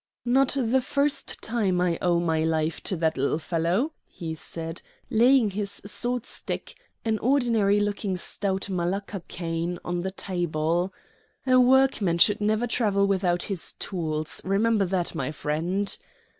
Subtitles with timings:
[0.25, 4.81] "Not the first time I owe my life to that little fellow," he said,
[5.11, 6.73] laying his sword stick,
[7.05, 10.91] an ordinary looking stout malacca cane, on the table.
[11.45, 15.95] "A workman should never travel without his tools, remember that, my friend.